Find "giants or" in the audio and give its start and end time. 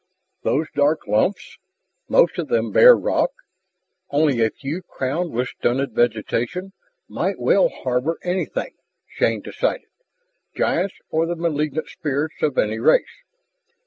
10.55-11.27